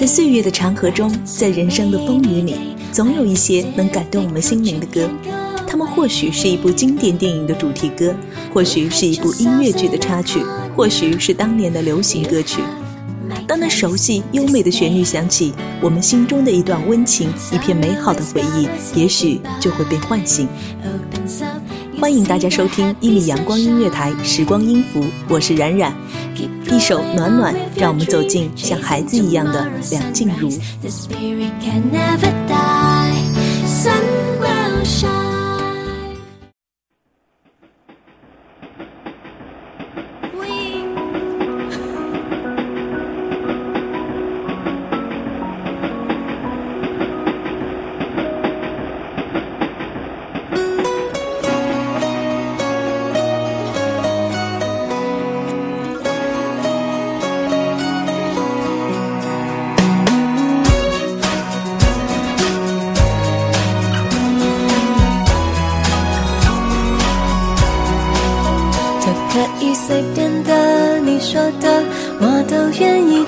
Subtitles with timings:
[0.00, 2.54] 在岁月的长河中，在人生的风雨里，
[2.90, 5.06] 总有一些能感动我们心灵的歌。
[5.68, 8.14] 它们或许是一部经典电影的主题歌，
[8.50, 10.40] 或许是一部音乐剧的插曲，
[10.74, 12.62] 或许是当年的流行歌曲。
[13.46, 18.66] 当那熟悉优美的旋律响起，我们心中的一段温情、一片美好的回忆，
[18.98, 20.48] 也许就会被唤醒。
[22.00, 25.92] 欢迎大家收听一米阳光音乐台《时光音符》，我是冉冉。
[26.70, 30.48] 一首《暖暖》，让我们走进像孩子一样的梁静茹。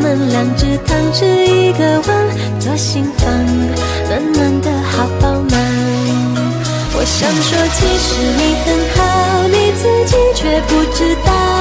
[0.00, 2.10] 们两只汤匙一个碗，
[2.58, 3.28] 左心房，
[4.08, 4.70] 暖暖的。
[5.00, 5.60] 好饱满。
[6.92, 8.98] 我想说，其实你很好，
[9.48, 11.59] 你自己却不知道。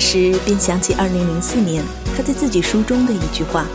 [0.00, 1.82] 时，便想起2004年
[2.16, 3.66] 他在自己书中的一句话。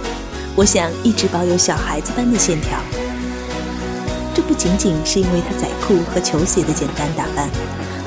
[0.56, 2.78] 我想一直保有小孩子般的线条，
[4.36, 7.50] 这不仅仅是因为他仔裤和球鞋的简单打扮，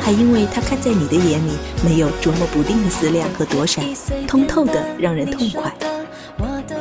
[0.00, 1.50] 还因为他看在你的眼里
[1.84, 3.84] 没有琢磨不定的思量和躲闪，
[4.28, 5.75] 通透的让人痛快。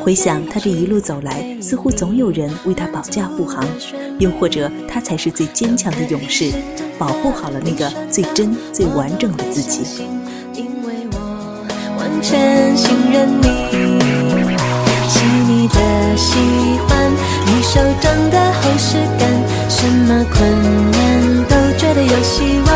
[0.03, 3.67] 回想他这一路走来，似乎总有人为他保驾护航，
[4.19, 6.51] 又或者他才是最坚强的勇士，
[6.99, 9.81] 保护好了那个最真、最完整的自己。
[12.21, 13.65] 全信任你。
[15.67, 15.79] 的
[16.15, 16.35] 喜
[16.87, 17.11] 欢
[17.47, 19.27] 你手掌的厚实感，
[19.67, 20.37] 什么困
[20.91, 22.69] 难都觉得有希望。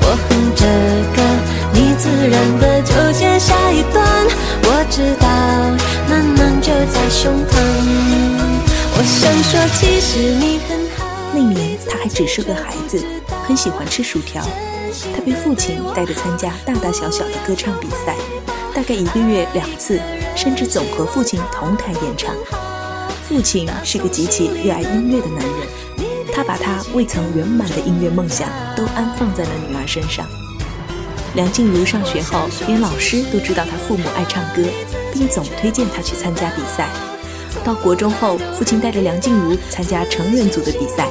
[0.00, 0.64] 我哼着
[1.14, 1.18] 歌，
[1.74, 4.02] 你自然的就接下一段。
[4.64, 5.28] 我知道，
[6.08, 7.52] 暖暖就在胸膛。
[8.96, 11.04] 我想说，其实你很好。
[11.34, 13.04] 那年他还只是个孩子，
[13.48, 14.44] 很喜欢吃薯条。
[15.16, 18.14] 他被父亲带着参加大大小小的歌唱比赛，
[18.74, 19.98] 大概一个月两次。
[20.36, 22.32] 甚至总和父亲同台演唱。
[23.28, 25.66] 父亲是个极其热爱音乐的男人，
[26.32, 30.24] 他把他未曾圆满的音乐梦想都安放在了女儿身上。
[31.34, 34.62] 梁静茹上学后，连老师都知道她父母爱唱歌，
[35.12, 36.88] 并总推荐她去参加比赛。
[37.64, 41.08] 到国中后，父亲带着梁静茹参加成人组的比赛，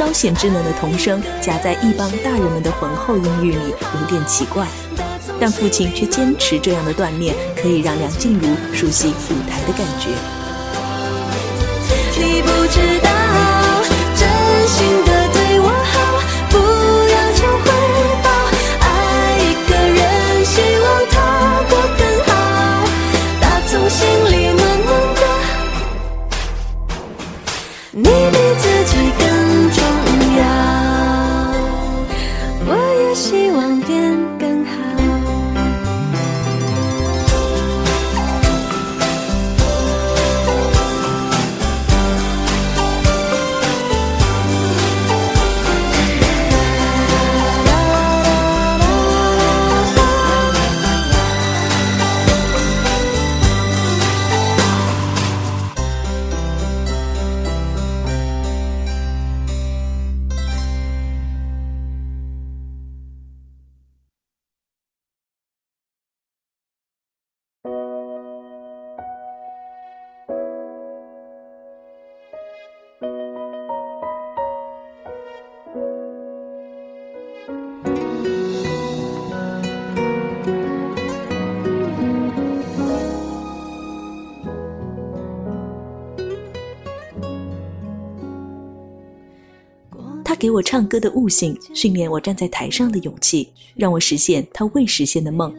[0.00, 4.66] 稍显稚嫩的童声夹在一帮大人们的浑厚音域里，有点奇怪。
[5.38, 10.39] 但父亲却坚持这样的锻炼可以让梁静茹熟悉舞台的感觉。
[90.50, 95.54] 给我唱歌的悟性，训练我站在台上的勇气，让我实现他未实现的梦。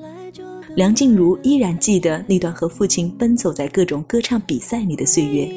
[0.75, 5.49] 梁静茹依然记得那段和父亲奔走在各种歌唱比赛里的岁月。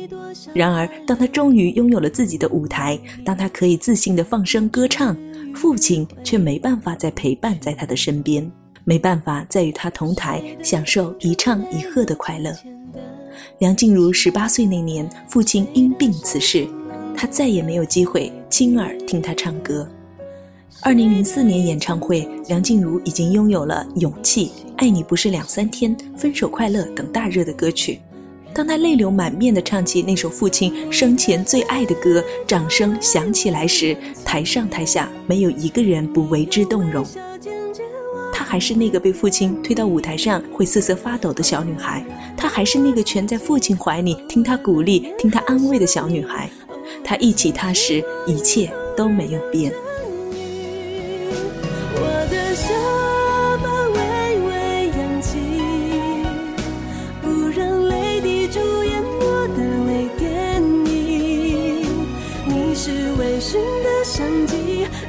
[0.55, 5.17] 然而，当他终于拥有了自己的舞台，当他可以自信地放声歌唱，
[5.53, 8.49] 父亲却没办法再陪伴在他的身边，
[8.85, 12.57] 没办法再与他同台享受一唱一和的快乐。
[13.59, 16.69] 梁静茹十八岁那年，父亲因病辞世，
[17.17, 19.87] 他再也没有机会亲耳听他唱歌。
[20.81, 24.47] 二零零四年演唱会，梁静茹已经拥有了《勇气》
[24.77, 28.01] 《爱你不是两三天》《分手快乐》等大热的歌曲。
[28.53, 37.05] 当她泪流满面地唱起那首父亲生前最爱的歌，掌声响起来时，台上台下没有一个人不为之动容。
[38.33, 42.05] 她还是那个被父亲推到舞台上会瑟瑟发抖的小女孩，
[42.37, 46.51] 她还是那个蜷在父亲怀里听他鼓励、听他安慰的小女孩。
[47.05, 49.73] 她忆起他时，一切都没有变。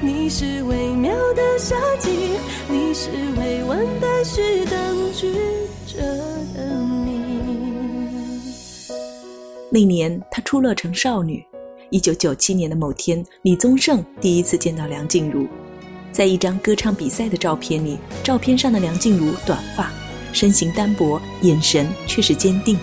[0.02, 2.10] 你是微妙的夏季，
[2.68, 4.76] 你是未完待续你。
[9.70, 11.46] 那年，她出落成少女。
[11.90, 15.48] 一九九七年的某天，李宗盛第一次见到梁静茹，
[16.12, 19.92] 在一张歌唱比赛的照片里，照片上的梁静茹短发，
[20.34, 22.78] 身形单薄，眼神却是坚定。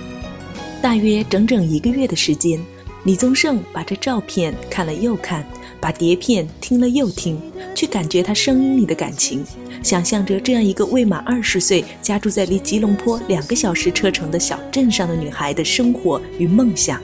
[0.81, 2.60] 大约整整一个月的时间，
[3.04, 5.44] 李宗盛把这照片看了又看。
[5.81, 7.37] 把碟片听了又听，
[7.75, 9.44] 去感觉她声音里的感情，
[9.82, 17.02] 想象着这样一个未满二十岁、家住在离吉隆坡两个小时车程的小镇上的女孩的生活与梦想。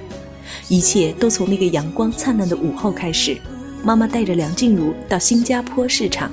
[0.68, 3.36] 一切都从那个阳光灿烂的午后开始。
[3.82, 6.30] 妈妈带着梁静茹到新加坡市场，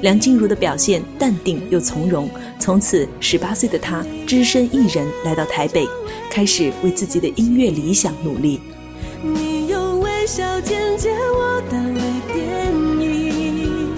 [0.00, 2.28] 梁静茹的表现淡定又从容。
[2.58, 5.86] 从此，十八岁的她只身一人来到台北，
[6.30, 8.60] 开始为自己的音乐理想努力。
[9.22, 12.00] 你用微笑剪接我的微
[12.32, 13.90] 电影，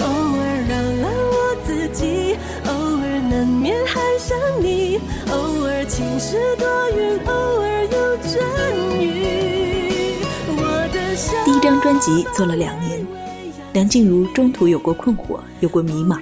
[0.00, 4.98] 偶尔扰乱我自己，偶尔难免还想你，
[5.30, 6.66] 偶尔晴时多
[6.98, 7.32] 云，偶
[11.66, 13.04] 张专辑做了两年，
[13.72, 16.20] 梁静茹中途有过困惑，有过迷茫，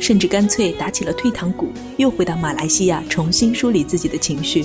[0.00, 1.68] 甚至干脆打起了退堂鼓，
[1.98, 4.64] 又回到马来西亚重新梳理自己的情绪。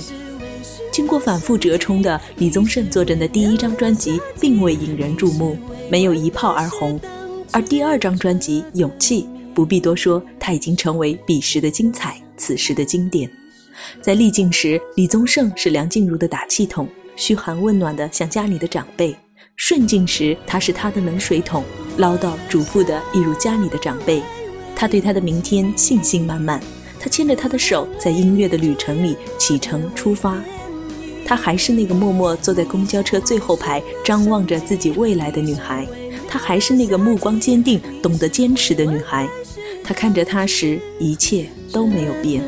[0.90, 5.58] 经过反复折冲的李宗盛坐镇的第一张专辑并未引人注目，
[5.90, 6.98] 没有一炮而红，
[7.52, 13.30] 而第二张专辑《勇气》不必多说，它已经成为彼时的精彩，此时的经典。
[14.00, 19.14] 在历尽时，李宗盛是梁静茹的打气筒，嘘寒问暖的像家里的长辈；
[19.56, 21.64] 顺境时，他是他的冷水桶，
[21.96, 24.22] 唠叨嘱咐的一如家里的长辈。
[24.74, 26.60] 他对他的明天信心满满，
[26.98, 30.36] 他牵着她的手，在音乐的旅程里启程出发。
[31.24, 35.86] 她还是那个默默坐在公交车最后排，张望着自己未来的女孩。
[36.28, 39.28] 她还是那个目光坚定、懂得坚持的女孩。
[39.84, 42.42] 他看着她时，一切都没有变。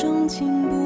[0.00, 0.79] 钟情不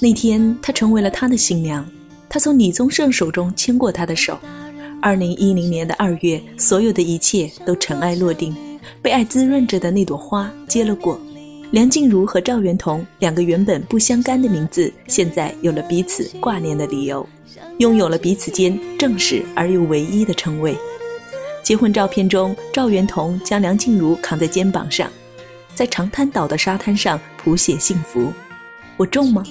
[0.00, 1.86] 那天，他成为了他的新娘。
[2.28, 4.38] 他从李宗盛手中牵过她的手。
[5.02, 8.54] 二零一零年的二月，所有的一切都尘埃落定，
[9.02, 11.20] 被爱滋润着的那朵花结了果。
[11.72, 17.26] 梁静茹和赵元同两个原本不相干的名字，现在有了彼此挂念的理由，
[17.78, 20.76] 拥有了彼此间正式而又唯一的称谓。
[21.62, 25.10] 结婚照片中，赵元同将梁静茹扛在肩膀上，
[25.74, 28.32] 在长滩岛的沙滩上谱写幸福。
[29.00, 29.42] 我重吗？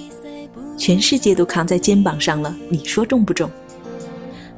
[0.77, 3.49] 全世界都扛在肩膀上了，你说重不重？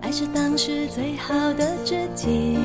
[0.01, 2.57] 爱是当时最好的知己，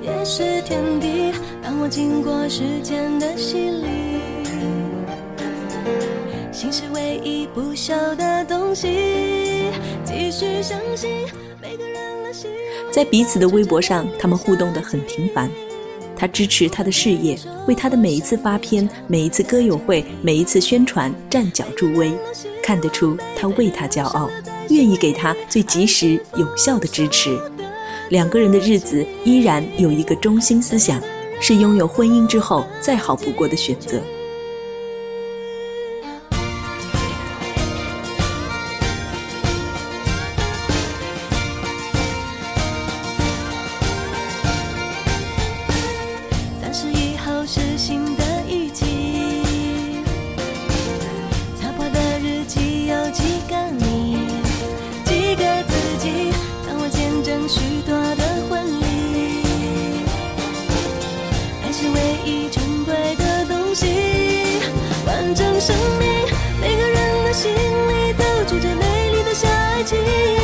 [0.00, 1.32] 也是天敌。
[1.60, 3.88] 当我经过时间的洗礼，
[6.52, 9.72] 心是唯一不朽的东西。
[10.04, 11.26] 继续相信
[11.60, 12.48] 每个人的心。
[12.92, 15.50] 在彼此的微博上，他们互动的很频繁。
[16.20, 17.34] 他支持他的事业，
[17.66, 22.12] 为他的每一次发片、每一次歌友会、每一次宣传站脚助威，
[22.62, 24.28] 看得出他为他骄傲，
[24.68, 27.40] 愿意给他最及时有效的支持。
[28.10, 31.00] 两个人的日子依然有一个中心思想，
[31.40, 33.98] 是拥有婚姻之后再好不过的选择。
[68.50, 70.39] 说着，美丽的小爱情。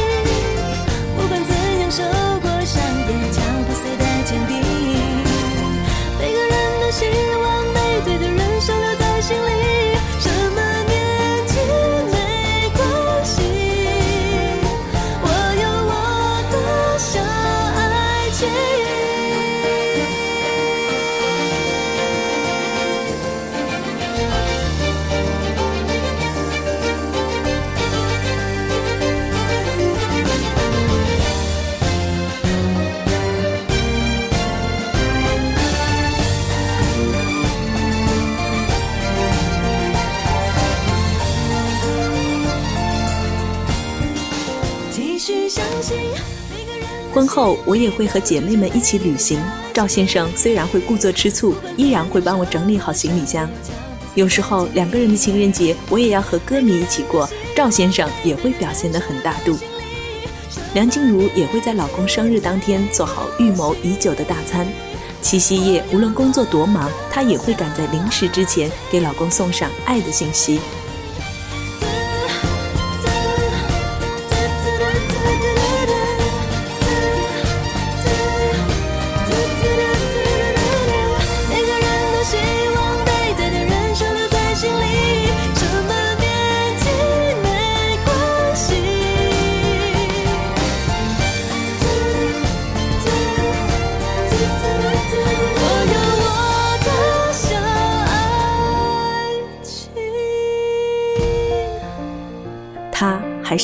[47.16, 49.40] 婚后我也会和姐妹们一起旅行。
[49.72, 53.48] 赵先生虽然会故作吃醋，依然会帮我整理好行李箱。
[54.14, 59.56] 有时候两个人的情人节，我也要和歌迷一起过，赵先生也会表现得很大度。
[60.74, 64.68] 梁静茹也会在老公生日当天做好预谋已久的大餐。
[65.22, 70.60] 七夕夜，无论工作多忙，她也会赶在零时之前给老公送上爱的信息。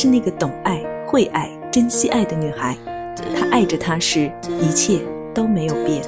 [0.03, 2.77] 是那个懂爱、会爱、珍惜爱的女孩，
[3.39, 4.29] 她爱着他时，
[4.61, 4.99] 一切
[5.33, 6.03] 都没有变。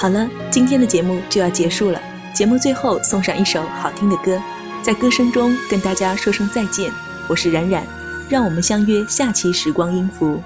[0.00, 2.00] 好了，今天的节目就要结束了。
[2.32, 4.40] 节目最后送上一首好听的歌，
[4.80, 6.92] 在歌声中跟大家说声再见。
[7.26, 7.84] 我是冉冉，
[8.28, 10.40] 让我们相约下期时光音符。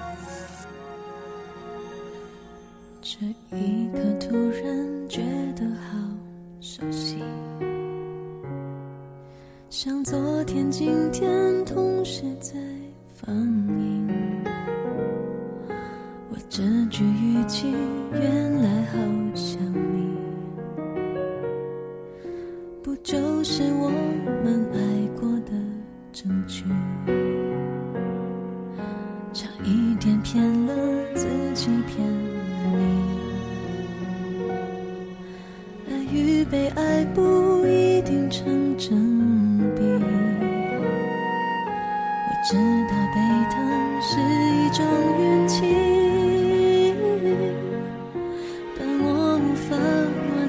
[23.43, 24.02] 是我